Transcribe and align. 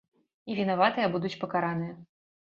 І 0.53 0.55
вінаватыя 0.59 1.11
будуць 1.17 1.33
пакараныя. 1.45 1.95